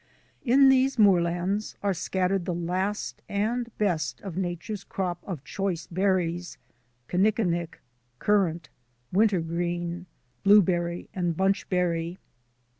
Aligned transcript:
In 0.43 0.69
these 0.69 0.97
moorlands 0.97 1.75
are 1.83 1.93
scattered 1.93 2.45
the 2.45 2.55
last 2.55 3.21
and 3.29 3.69
best 3.77 4.19
of 4.21 4.35
Nature's 4.35 4.83
crop 4.83 5.23
of 5.27 5.43
choice 5.43 5.85
berries— 5.85 6.57
kinnikinick, 7.07 7.79
currant, 8.17 8.69
wintergreen, 9.13 10.07
blueberry, 10.43 11.07
and 11.13 11.37
bunchberry. 11.37 12.17